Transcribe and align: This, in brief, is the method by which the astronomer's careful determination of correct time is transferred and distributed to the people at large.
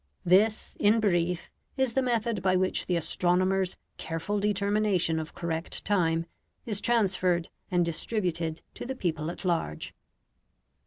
This, 0.25 0.75
in 0.79 0.99
brief, 0.99 1.51
is 1.77 1.93
the 1.93 2.01
method 2.01 2.41
by 2.41 2.55
which 2.55 2.87
the 2.87 2.95
astronomer's 2.95 3.77
careful 3.97 4.39
determination 4.39 5.19
of 5.19 5.35
correct 5.35 5.85
time 5.85 6.25
is 6.65 6.81
transferred 6.81 7.49
and 7.69 7.85
distributed 7.85 8.63
to 8.73 8.87
the 8.87 8.95
people 8.95 9.29
at 9.29 9.45
large. 9.45 9.93